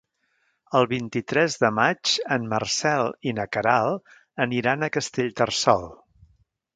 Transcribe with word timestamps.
El 0.77 0.85
vint-i-tres 0.91 1.57
de 1.63 1.69
maig 1.79 2.13
en 2.37 2.47
Marcel 2.53 3.11
i 3.31 3.33
na 3.41 3.45
Queralt 3.57 4.15
aniran 4.47 4.83
a 4.83 4.93
Castellterçol. 4.97 5.87